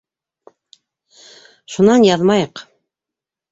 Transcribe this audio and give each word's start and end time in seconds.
Шунан 1.75 2.09
яҙмайыҡ. 2.11 2.67